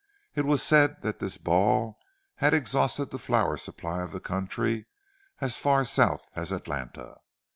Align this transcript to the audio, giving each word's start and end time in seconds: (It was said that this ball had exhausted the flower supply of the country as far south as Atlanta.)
(It 0.33 0.45
was 0.45 0.63
said 0.63 1.03
that 1.03 1.19
this 1.19 1.37
ball 1.37 1.99
had 2.37 2.55
exhausted 2.55 3.11
the 3.11 3.19
flower 3.19 3.55
supply 3.55 4.01
of 4.01 4.11
the 4.13 4.19
country 4.19 4.87
as 5.41 5.57
far 5.57 5.83
south 5.83 6.27
as 6.35 6.51
Atlanta.) 6.51 7.17